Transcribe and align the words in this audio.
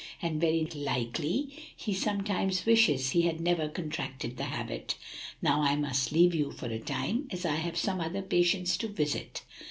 "And 0.19 0.41
very 0.41 0.65
likely 0.73 1.49
he 1.77 1.93
sometimes 1.93 2.65
wishes 2.65 3.11
he 3.11 3.21
had 3.21 3.39
never 3.39 3.69
contracted 3.69 4.35
the 4.35 4.45
habit. 4.45 4.95
Now 5.43 5.61
I 5.61 5.75
must 5.75 6.11
leave 6.11 6.33
you 6.33 6.49
for 6.51 6.65
a 6.69 6.79
time, 6.79 7.27
as 7.29 7.45
I 7.45 7.57
have 7.57 7.77
some 7.77 8.01
other 8.01 8.23
patients 8.23 8.77
to 8.77 8.87
visit." 8.87 9.43